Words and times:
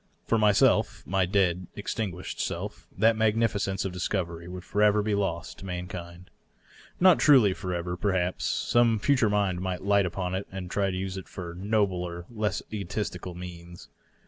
For 0.25 0.39
myself— 0.39 1.03
my 1.05 1.27
dead, 1.27 1.67
extin 1.77 2.11
guished 2.11 2.39
self— 2.39 2.87
that 2.97 3.15
magnificence 3.15 3.85
of 3.85 3.91
discovery 3.91 4.47
would 4.47 4.63
forever 4.63 5.03
be 5.03 5.13
lost 5.13 5.59
to 5.59 5.65
mankind. 5.67 6.31
Not 6.99 7.19
truly 7.19 7.53
forever, 7.53 7.95
perhaps; 7.95 8.45
some 8.45 8.99
ftiture 8.99 9.29
mind 9.29 9.61
might 9.61 9.83
light 9.83 10.07
upon 10.07 10.33
it 10.33 10.47
and 10.51 10.73
use 10.91 11.17
it 11.17 11.27
to 11.35 11.53
nobler, 11.53 12.25
less 12.31 12.63
egotistic 12.73 13.27
ends. 13.27 13.89